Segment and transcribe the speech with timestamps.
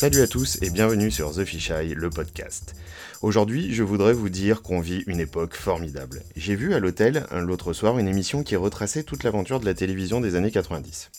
[0.00, 2.74] Salut à tous et bienvenue sur The Fisheye, le podcast.
[3.20, 6.22] Aujourd'hui, je voudrais vous dire qu'on vit une époque formidable.
[6.36, 10.22] J'ai vu à l'hôtel, l'autre soir, une émission qui retraçait toute l'aventure de la télévision
[10.22, 11.10] des années 90.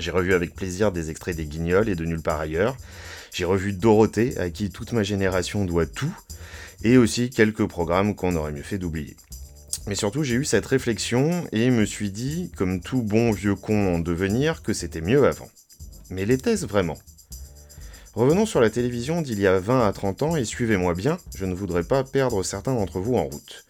[0.00, 2.76] J'ai revu avec plaisir des extraits des Guignols et de Nulle part ailleurs.
[3.32, 6.12] J'ai revu Dorothée, à qui toute ma génération doit tout,
[6.82, 9.16] et aussi quelques programmes qu'on aurait mieux fait d'oublier.
[9.86, 13.94] Mais surtout, j'ai eu cette réflexion et me suis dit, comme tout bon vieux con
[13.94, 15.48] en devenir, que c'était mieux avant.
[16.10, 16.98] Mais l'était-ce vraiment?
[18.18, 21.44] Revenons sur la télévision d'il y a 20 à 30 ans et suivez-moi bien, je
[21.44, 23.64] ne voudrais pas perdre certains d'entre vous en route.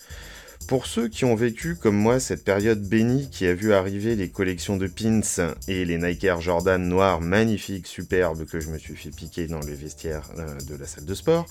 [0.69, 4.31] Pour ceux qui ont vécu comme moi cette période bénie qui a vu arriver les
[4.31, 5.21] collections de pins
[5.69, 9.75] et les Nike Jordan noirs magnifiques, superbes que je me suis fait piquer dans le
[9.75, 11.45] vestiaire euh, de la salle de sport,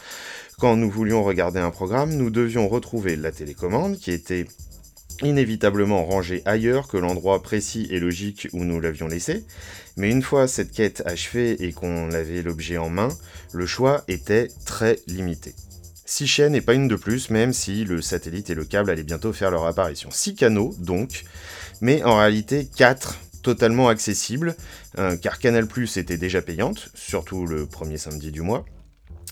[0.58, 4.48] quand nous voulions regarder un programme, nous devions retrouver la télécommande qui était
[5.22, 9.46] inévitablement rangée ailleurs que l'endroit précis et logique où nous l'avions laissé,
[9.96, 13.10] mais une fois cette quête achevée et qu'on avait l'objet en main,
[13.52, 15.56] le choix était très limité.
[16.06, 19.04] 6 chaînes et pas une de plus, même si le satellite et le câble allaient
[19.04, 20.10] bientôt faire leur apparition.
[20.10, 21.26] 6 canaux donc,
[21.82, 24.56] mais en réalité 4 totalement accessibles,
[25.22, 28.66] car Canal Plus était déjà payante, surtout le premier samedi du mois.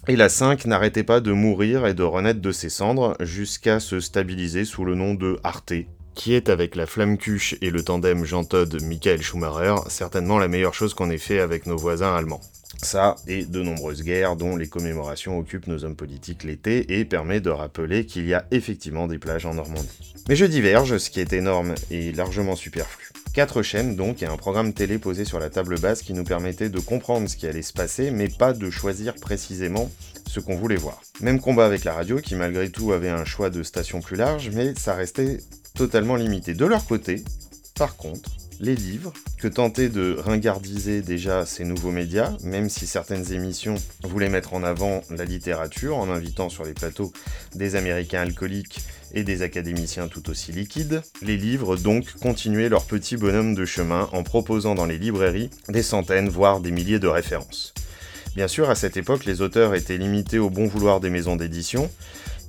[0.08, 4.00] Et la 5 n'arrêtait pas de mourir et de renaître de ses cendres jusqu'à se
[4.00, 5.74] stabiliser sous le nom de Arte,
[6.14, 10.48] qui est avec la flamme cuche et le tandem Jean Todt Michael Schumacher certainement la
[10.48, 12.42] meilleure chose qu'on ait fait avec nos voisins allemands.
[12.84, 17.40] Ça et de nombreuses guerres dont les commémorations occupent nos hommes politiques l'été et permet
[17.40, 20.14] de rappeler qu'il y a effectivement des plages en Normandie.
[20.30, 23.10] Mais je diverge, ce qui est énorme et largement superflu.
[23.36, 26.70] Quatre chaînes donc et un programme télé posé sur la table basse qui nous permettait
[26.70, 29.92] de comprendre ce qui allait se passer mais pas de choisir précisément
[30.26, 31.02] ce qu'on voulait voir.
[31.20, 34.52] Même combat avec la radio qui malgré tout avait un choix de stations plus large
[34.54, 35.40] mais ça restait
[35.74, 36.54] totalement limité.
[36.54, 37.26] De leur côté,
[37.76, 43.34] par contre, les livres, que tenter de ringardiser déjà ces nouveaux médias, même si certaines
[43.34, 47.12] émissions voulaient mettre en avant la littérature en invitant sur les plateaux
[47.54, 48.82] des Américains alcooliques
[49.14, 54.10] et des académiciens tout aussi liquides, les livres donc continuaient leur petit bonhomme de chemin
[54.12, 57.74] en proposant dans les librairies des centaines, voire des milliers de références.
[58.36, 61.90] Bien sûr, à cette époque, les auteurs étaient limités au bon vouloir des maisons d'édition,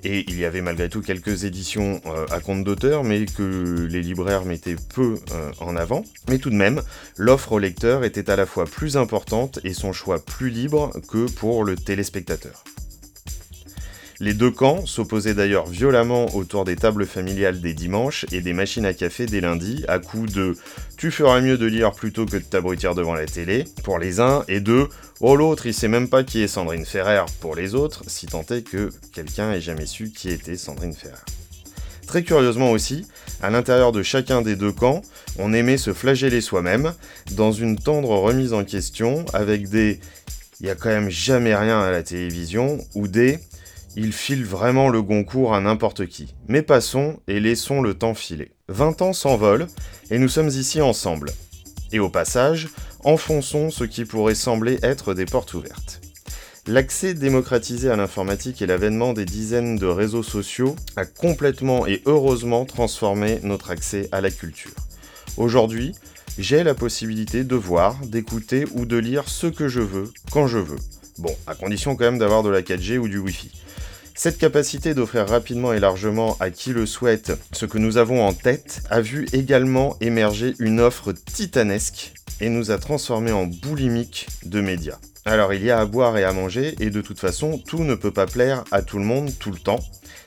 [0.07, 4.03] et il y avait malgré tout quelques éditions euh, à compte d'auteur, mais que les
[4.03, 6.05] libraires mettaient peu euh, en avant.
[6.29, 6.81] Mais tout de même,
[7.17, 11.29] l'offre au lecteur était à la fois plus importante et son choix plus libre que
[11.31, 12.63] pour le téléspectateur.
[14.19, 18.87] Les deux camps s'opposaient d'ailleurs violemment autour des tables familiales des dimanches et des machines
[18.87, 20.57] à café des lundis, à coups de
[20.97, 24.43] tu feras mieux de lire plutôt que de t'abrutir devant la télé, pour les uns,
[24.49, 24.89] et de
[25.21, 28.45] oh l'autre il sait même pas qui est Sandrine Ferrer pour les autres, si tant
[28.51, 31.21] est que quelqu'un ait jamais su qui était Sandrine Ferrer.
[32.07, 33.07] Très curieusement aussi,
[33.43, 35.03] à l'intérieur de chacun des deux camps,
[35.39, 36.95] on aimait se flageller soi-même,
[37.33, 40.01] dans une tendre remise en question, avec des
[40.61, 43.41] il y a quand même jamais rien à la télévision, ou des
[43.97, 46.35] il file vraiment le Goncourt à n'importe qui.
[46.49, 48.53] Mais passons et laissons le temps filer.
[48.69, 49.67] 20 ans s'envolent
[50.11, 51.33] et nous sommes ici ensemble.
[51.93, 52.69] Et au passage,
[53.05, 56.03] enfonçons ce qui pourrait sembler être des portes ouvertes.
[56.67, 62.65] L'accès démocratisé à l'informatique et l'avènement des dizaines de réseaux sociaux a complètement et heureusement
[62.65, 64.75] transformé notre accès à la culture.
[65.37, 65.95] Aujourd'hui,
[66.39, 70.59] j'ai la possibilité de voir, d'écouter ou de lire ce que je veux, quand je
[70.59, 70.79] veux.
[71.19, 73.53] Bon, à condition quand même d'avoir de la 4G ou du Wi-Fi.
[74.19, 78.33] Cette capacité d'offrir rapidement et largement à qui le souhaite ce que nous avons en
[78.33, 84.63] tête a vu également émerger une offre titanesque et nous a transformés en boulimiques de
[84.63, 84.97] médias.
[85.27, 87.95] Alors il y a à boire et à manger et de toute façon tout ne
[87.95, 89.81] peut pas plaire à tout le monde tout le temps.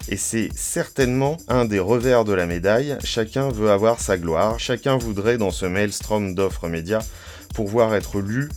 [0.07, 4.97] Et c'est certainement un des revers de la médaille, chacun veut avoir sa gloire, chacun
[4.97, 7.03] voudrait dans ce maelstrom d'offres médias
[7.55, 8.49] pouvoir être lu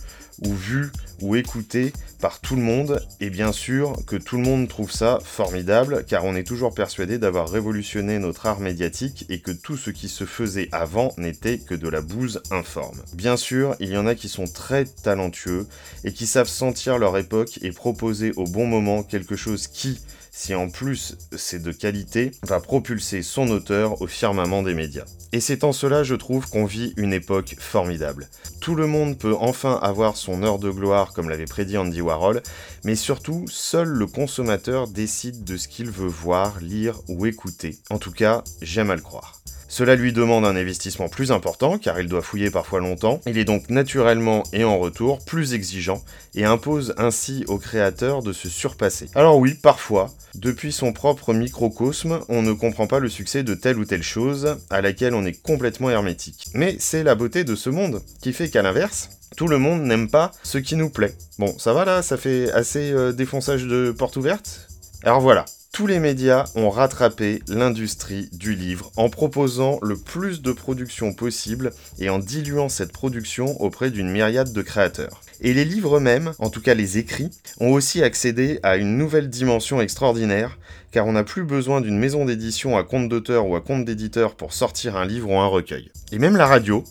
[0.45, 4.69] ou vu ou écouté par tout le monde, et bien sûr que tout le monde
[4.69, 9.51] trouve ça formidable, car on est toujours persuadé d'avoir révolutionné notre art médiatique et que
[9.51, 13.01] tout ce qui se faisait avant n'était que de la bouse informe.
[13.13, 15.67] Bien sûr, il y en a qui sont très talentueux
[16.05, 19.99] et qui savent sentir leur époque et proposer au bon moment quelque chose qui,
[20.35, 25.05] si en plus c'est de qualité, va propulser son auteur au firmament des médias.
[25.31, 28.27] Et c'est en cela, je trouve, qu'on vit une époque formidable.
[28.59, 32.41] Tout le monde peut enfin avoir son heure de gloire, comme l'avait prédit Andy Warhol,
[32.83, 37.77] mais surtout, seul le consommateur décide de ce qu'il veut voir, lire ou écouter.
[37.91, 39.39] En tout cas, j'aime à le croire.
[39.73, 43.43] Cela lui demande un investissement plus important car il doit fouiller parfois longtemps, il est
[43.43, 46.03] donc naturellement et en retour plus exigeant
[46.35, 49.09] et impose ainsi au créateur de se surpasser.
[49.15, 53.79] Alors oui, parfois, depuis son propre microcosme, on ne comprend pas le succès de telle
[53.79, 56.49] ou telle chose à laquelle on est complètement hermétique.
[56.53, 60.07] Mais c'est la beauté de ce monde qui fait qu'à l'inverse, tout le monde n'aime
[60.07, 61.15] pas ce qui nous plaît.
[61.39, 64.67] Bon, ça va là, ça fait assez euh, défonçage de porte ouverte?
[65.01, 70.51] Alors voilà, tous les médias ont rattrapé l'industrie du livre en proposant le plus de
[70.51, 75.21] production possible et en diluant cette production auprès d'une myriade de créateurs.
[75.41, 79.31] Et les livres eux-mêmes, en tout cas les écrits, ont aussi accédé à une nouvelle
[79.31, 80.59] dimension extraordinaire,
[80.91, 84.35] car on n'a plus besoin d'une maison d'édition à compte d'auteur ou à compte d'éditeur
[84.35, 85.91] pour sortir un livre ou un recueil.
[86.11, 86.83] Et même la radio,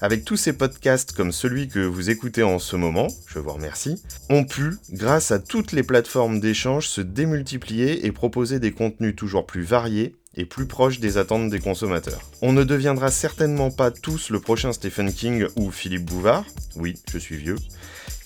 [0.00, 4.02] avec tous ces podcasts comme celui que vous écoutez en ce moment, je vous remercie,
[4.28, 9.46] ont pu, grâce à toutes les plateformes d'échange, se démultiplier et proposer des contenus toujours
[9.46, 12.20] plus variés et plus proches des attentes des consommateurs.
[12.42, 16.44] On ne deviendra certainement pas tous le prochain Stephen King ou Philippe Bouvard,
[16.76, 17.56] oui, je suis vieux,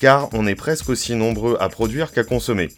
[0.01, 2.71] car on est presque aussi nombreux à produire qu'à consommer.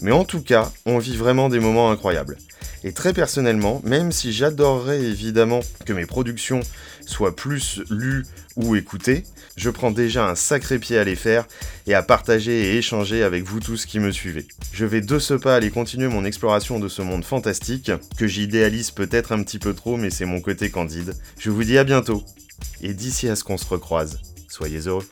[0.00, 2.38] Mais en tout cas, on vit vraiment des moments incroyables.
[2.82, 6.60] Et très personnellement, même si j'adorerais évidemment que mes productions
[7.04, 8.24] soient plus lues
[8.56, 9.24] ou écoutées,
[9.56, 11.46] je prends déjà un sacré pied à les faire
[11.86, 14.46] et à partager et échanger avec vous tous qui me suivez.
[14.72, 18.90] Je vais de ce pas aller continuer mon exploration de ce monde fantastique, que j'idéalise
[18.90, 21.14] peut-être un petit peu trop, mais c'est mon côté candide.
[21.38, 22.24] Je vous dis à bientôt.
[22.80, 25.06] Et d'ici à ce qu'on se recroise, soyez heureux.